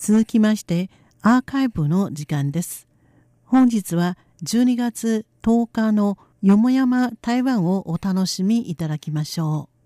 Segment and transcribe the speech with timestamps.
[0.00, 0.88] 続きまして
[1.20, 2.88] アーカイブの時間です。
[3.44, 9.80] 本日は12月10日のよもやま台湾をお楽しみいただきましょう。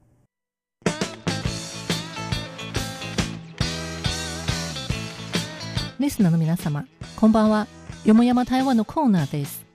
[5.99, 6.87] リスナーの皆様、
[7.17, 7.67] こんばんは。
[8.05, 9.67] よもやま台湾のコーナーです。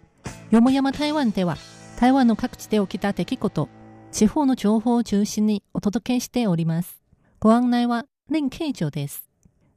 [0.52, 1.58] よもやま台湾では、
[2.00, 3.68] 台湾の各地で起きた出来事、
[4.14, 6.98] 地方の情報を中心にお届けしております。
[7.42, 9.29] ご案内は林慶長です。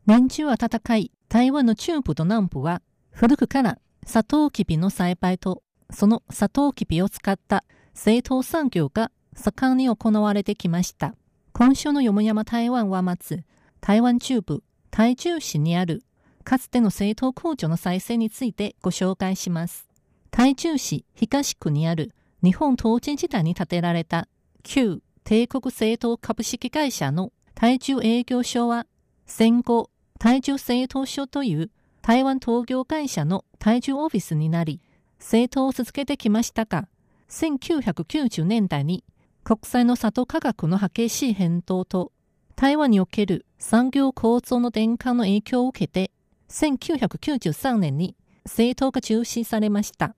[0.05, 11.15] 年中は戦い、台湾の中部と南部は古くからサトウキビの栽培とそのサトウキビを使った製糖産業が盛んに行われてきました。
[11.52, 13.45] 今週のよもやま台湾はまず、
[13.80, 16.03] 台湾中部台中市にある
[16.42, 19.87] かつての製糖工場の再生についてご紹介します。
[20.33, 24.27] 台中市東区にある日本統治時代に建てられた
[24.64, 28.87] 旧帝国製糖株式会社の台中営業所は
[29.27, 29.91] 戦後
[30.23, 31.69] 台中製糖所という
[32.01, 34.81] 台湾陶業会社の台中オフィスになり、
[35.19, 36.87] 製糖を続けてきましたが、
[37.29, 39.03] 1990年代に
[39.42, 42.12] 国際の里科学の激しい変動と
[42.55, 46.12] 台湾における産業構造の転換の影響を受けて、
[46.51, 48.14] 1993年に
[48.47, 50.14] 製糖が中止されました。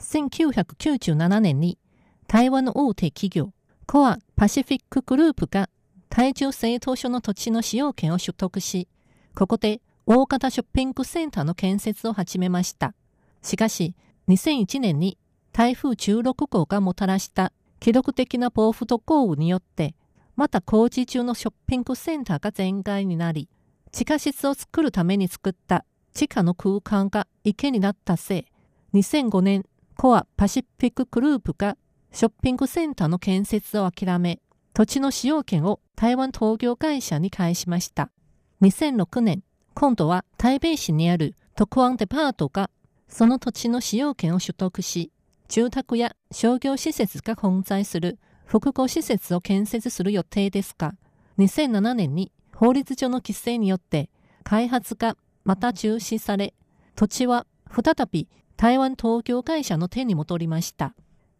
[0.00, 1.76] 1997年に
[2.28, 3.52] 台湾の大手企業
[3.86, 5.68] コアパシフィックグループが
[6.08, 8.88] 台中製糖所の土地の使用権を取得し、
[9.34, 12.94] ここで大型ショッピングセンターの建設を始めました。
[13.42, 13.94] しかし、
[14.28, 15.18] 2001年に
[15.52, 19.94] 台風16号がもたらした記録的な暴風と豪雨によって、
[20.36, 23.48] また工事中のショッピングセンターが全壊になり、
[23.92, 28.44] 地下室を作るために作った地下の空間が池になったせい、
[28.94, 29.64] 2005年、
[29.96, 31.76] コアパシフィックグループが
[32.12, 34.40] ショッピングセンターの建設を諦め、
[34.74, 38.10] 土地の使用権を台湾陶業会社に返しました。
[38.64, 39.42] 2006年、
[39.74, 42.70] 今度は台北市にある特湾デパートが
[43.08, 45.12] その土地の使用権を取得し、
[45.48, 50.94] 住宅や商業施設が混在する複合施設を建設する予定ですが、
[51.36, 54.08] 2007年に法律上の規制によって
[54.44, 56.54] 開発がまた中止され、
[56.96, 60.94] 土地は再び台湾東京会社の手に戻りました。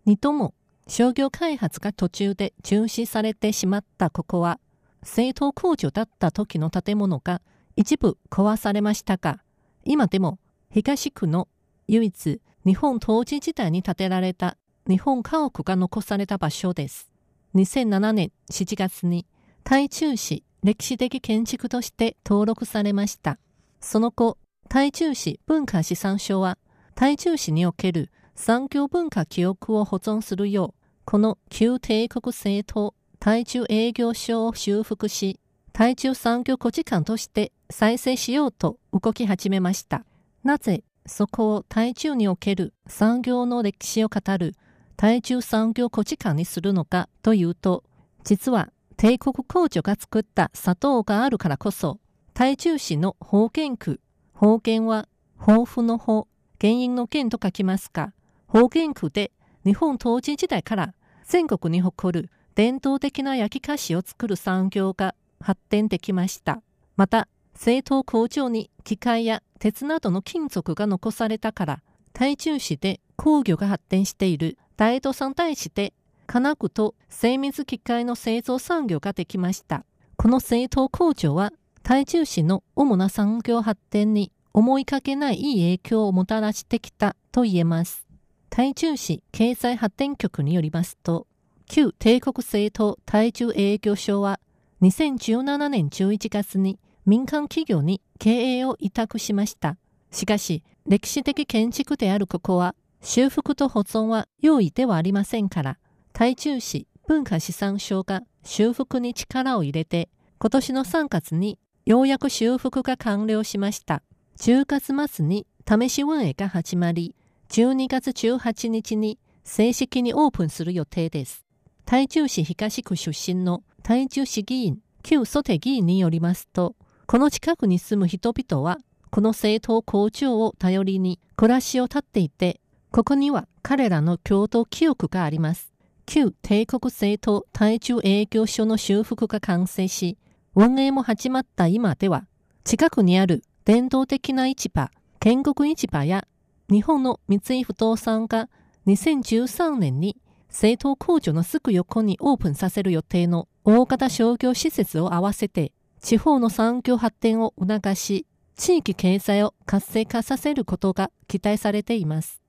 [0.05, 0.53] 二とも
[0.89, 4.61] 商業開発が途中で中止されてしまったここは、
[5.05, 7.41] 製糖工場だった時の建物が
[7.77, 9.41] 一部壊されましたが、
[9.85, 10.39] 今でも
[10.71, 11.49] 東区の
[11.89, 14.57] 唯一日本統治時代に建てられた
[14.89, 17.11] 日本家屋が残された場所です。
[17.55, 19.27] 2007年7月に
[19.63, 23.39] 台中市歴史的建築として登録されました。
[23.81, 24.39] その後、
[24.69, 26.59] 台中市文化資産所は
[26.95, 32.95] 台中市における産業文化記憶を保存するよう、この旧帝国製と
[33.25, 35.41] 台中営業所を修復し、
[35.73, 40.05] 台中産業古地館として再生しようと動き始めました。
[40.43, 44.55] なぜそこを台中における産業の歴史を語る
[44.99, 47.83] 台中産業古地館にするのかというと、
[48.25, 48.69] 実は
[48.99, 52.01] 帝国工場が作った砂糖があるからこそ、
[52.35, 54.03] 台中市の方言区、
[54.35, 55.09] 方言は
[55.41, 56.29] 豊富の方、
[56.61, 58.13] 原因の原と書きますが、
[58.47, 59.33] 方言区で
[59.65, 66.63] 日本統治時代から全国に誇る伝統的な焼き菓子を作る産業が発展できました。
[66.97, 71.83] また、製糖工場に機械や鉄などの金属が残されたから、
[72.13, 75.93] 台中市で工業が発展している大都山大市で
[76.27, 79.85] 金具と精密機械の製造産業ができました。
[80.17, 88.07] この製糖工場は台中市の主な産業発展に思いかけないいい影響をもたらしてきたと言えます。
[88.49, 91.27] 台中市経済発展局によりますと、
[91.67, 94.41] 旧帝国製糖台中営業所は
[94.83, 99.77] 2017年11月に民間企業に経営を委託しました。
[100.11, 105.79] しかし、歴史的建築であるここは、修復と保存は容易ではありませんから、
[106.13, 110.09] 台中市文化資産省が修復に力を入れて、
[110.39, 114.03] 今年の3月にようやく修復が完了しました。
[114.39, 117.15] 10月末に試し運営が始まり、
[117.51, 121.44] 12月18日に正式にオープンする予定です。
[121.87, 126.77] 台中市東区出身の台中市議員、旧ソテ議員によりますと、
[127.07, 128.79] この近くに住む人々は、
[129.11, 132.59] この政党工場を頼りに暮らしを立っていて、
[132.91, 135.75] ここには彼らの共同記憶があります。
[136.07, 140.17] 旧帝国政党台中営業所の修復が完成し、
[140.55, 142.27] 運営も始まった今では、
[142.65, 144.91] 近くにある伝統的な市場、
[145.21, 146.27] 建国市場や
[146.71, 148.49] 日本の三井不動産が
[148.87, 150.17] 2013年に
[150.55, 158.25] 製糖工場のすぐ横にオープンさせる予定の大型商業施設を合わせて地方の産業発展を促し、
[158.55, 162.41] 地域経済を活性化させることが期待されています。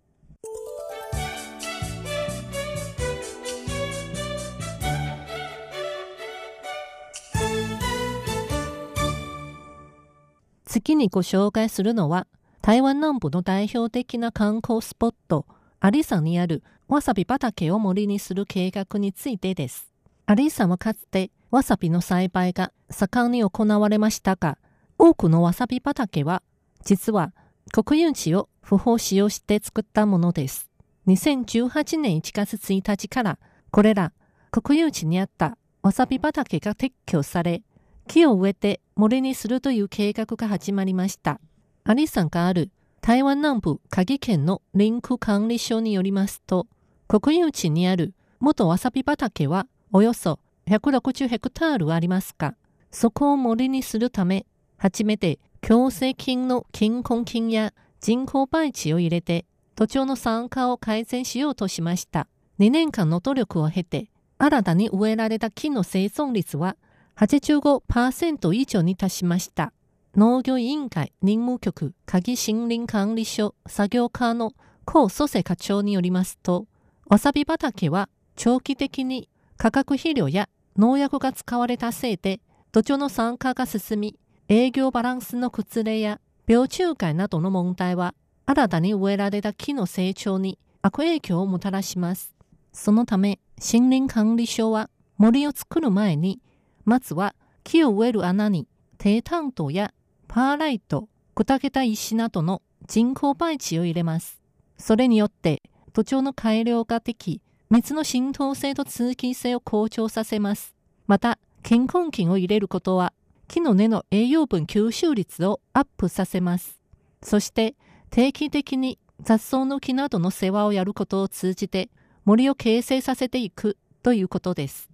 [10.65, 12.27] 次にご紹介するのは、
[12.61, 15.47] 台湾南部の代表的な観光スポット、
[15.79, 19.91] アリ山にあるわさび畑を森にする計画についてです。
[20.27, 24.59] アリ山はかつてわさびの栽培が盛んに行われましたが、
[24.99, 26.43] 多くのわさび畑は
[26.83, 27.33] 実は
[27.71, 30.69] 国有地を不法使用して作ったものです。
[31.07, 33.39] 2018年1月1日から
[33.71, 34.13] これら
[34.51, 37.63] 国有地にあったわさび畑が撤去され、
[38.07, 41.39] 木を植えて森にするという計画が始まりました。
[41.83, 42.69] アリ山がある
[43.05, 46.65] 台湾南部鍵県の林区管理所によりますと、
[47.07, 52.55] 国有地にある元わさび畑はおよそ160ヘクタールありますが、
[52.89, 54.47] そこを森にするため、
[54.77, 62.27] 初めて強制金の金婚金や人工培地を入れて、土地の参加を改善しようとしました。
[62.57, 64.09] 2年間の努力を経て、
[64.39, 66.75] 新たに植えられた木の生存率は
[67.17, 69.73] 85%以上に達しました。
[70.15, 74.53] 農業委員会任務局鍵森林管理所作業課の
[74.85, 76.67] 高蘇生課長によりますと、
[77.07, 78.07] わさび畑は
[78.37, 79.27] 長期的に
[79.57, 80.47] 化学肥料や
[80.77, 82.39] 農薬が使われたせいで
[82.71, 84.17] 土壌の酸化が進み、
[84.47, 88.15] 営業バランスの崩れや病虫害などの問題は
[88.45, 92.33] 新たに植えられた木の成長に悪影響をもたらします。
[92.71, 96.39] そのため、森林管理所は森を作る前に、
[96.85, 97.35] まずは
[97.65, 98.65] 木を植える穴に
[98.97, 99.91] 低炭素や
[100.27, 104.41] パーライト、砕けた石などの人工培地を入れます。
[104.77, 105.61] それによって
[105.93, 110.75] 土壌の改良ができ、水の浸透性と通気性を向上させます。
[111.07, 113.13] また、健康菌を入れることは、
[113.47, 116.79] 木の根の栄養分吸収率をアップさせます。
[117.23, 117.75] そして、
[118.09, 121.89] 定期的に雑草の木などの世話をやることを通じて、
[122.23, 124.89] 森を形成させていくということです。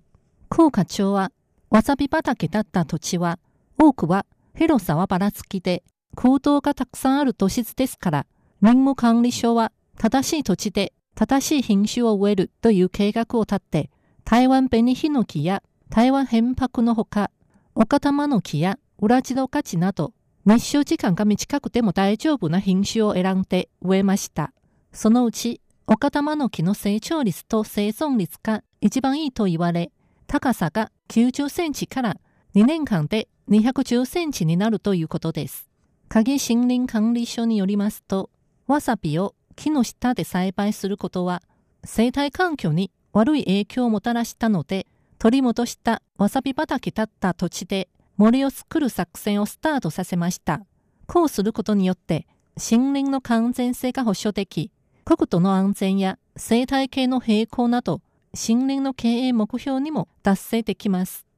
[0.49, 1.31] 高課長は、
[1.69, 3.39] わさび畑だった土地は、
[3.77, 4.25] 多くは
[4.55, 5.83] 広さはばらつきで、
[6.15, 8.25] 空洞がたくさんある土質ですから、
[8.61, 13.89] 林務管理所は正しい土地で正しい品種を植えるという計画を立って、
[14.23, 17.31] 台湾紅ヒノキや台湾変白のほか、
[17.75, 20.13] 岡玉の木や裏地の価値など、
[20.45, 24.53] 日照時間が短くても大丈夫な品種を選んで植えました。
[24.91, 29.91] そのうち、岡玉の木の成長率と生存率が一番いいと言われ、
[30.27, 32.17] 高さが90センチから
[32.53, 35.69] 2年間で210センチになるということです。
[36.09, 38.29] 鍵森林管理所によりますと、
[38.67, 41.41] わさびを木の下で栽培することは、
[41.85, 44.85] 生態環境に悪い影響をもたらしたので、
[45.17, 47.87] 取り戻したわさび畑だった土地で
[48.17, 50.61] 森を作る作戦をスタートさせました。
[51.07, 52.27] こうすることによって、
[52.57, 54.71] 森林の完全性が保障でき、
[55.05, 58.01] 国土の安全や生態系の並行など、
[58.33, 61.30] 森林の経営目標にも達成できます。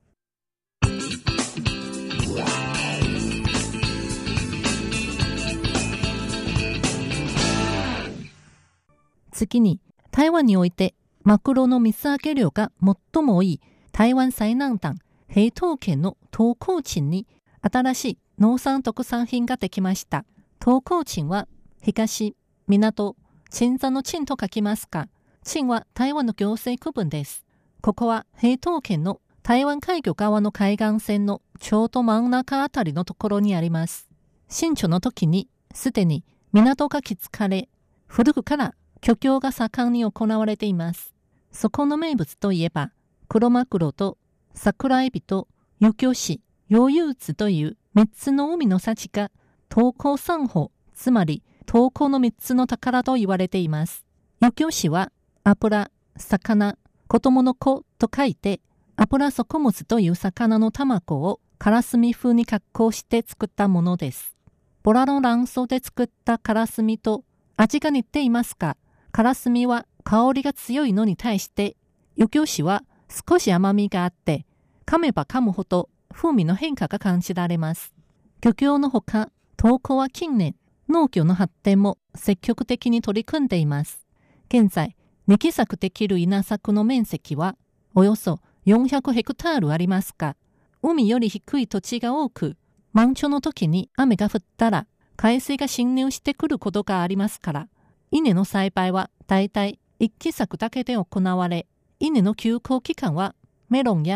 [9.47, 9.81] 次に、
[10.11, 13.61] 台湾においてマクロの水揚げ量が最も多い
[13.91, 14.97] 台湾最南端、
[15.27, 17.27] 平東県の東高地に
[17.61, 20.25] 新しい農産特産品ができました。
[20.61, 21.47] 東高地は
[21.81, 22.35] 東、
[22.67, 23.15] 港、
[23.49, 25.09] 鎮座の鎮と書きますが、
[25.43, 27.45] 鎮は台湾の行政区分です。
[27.81, 34.09] ここは平東県の台湾海峡側の海岸線のちょうど真ん中あたりのところにあります。
[34.47, 36.23] 新朝の時にすでに
[36.53, 37.67] 港が築かれ、
[38.07, 41.13] 古くから漁協が盛んに行われています。
[41.51, 42.93] そこの名物といえば、
[43.27, 44.17] 黒マクロと
[44.53, 45.49] 桜エビと
[45.81, 46.39] 漁協市、
[46.71, 49.29] 溶融ツという3つの海の幸が
[49.67, 54.05] 投稿三宝、つまり投稿の3つの宝と言われています。
[54.39, 55.11] 漁協市は
[55.43, 58.61] 油、魚、子供の子と書いて、
[58.95, 64.37] 油底物という魚の卵をカラスミ風に加工して作ったものです。
[64.81, 67.25] ボラの卵巣で作ったカラスミと
[67.57, 68.77] 味が似ていますが、
[69.13, 71.77] カラスミは香りが強いのに対して、
[72.17, 74.47] 余興酒は少し甘みがあって、
[74.87, 77.93] 噛めば噛むほど風味の変化が感じられます。
[78.41, 80.55] 漁協のほか、東港は近年、
[80.89, 84.03] 農業の発展も積極的に取り組んでいます。
[84.49, 84.95] 現在、
[85.27, 87.55] 二期作できる稲作の面積は
[87.93, 90.35] およそ400ヘクタールありますが、
[90.81, 92.57] 海より低い土地が多く、
[92.93, 97.67] 満潮の時に雨が降ったら海水が侵入してくることがありますから、
[98.15, 101.65] 稲の栽培は大体一期作だけで行われ、
[101.99, 103.33] 稲の休耕期間は
[103.69, 104.11] メロンや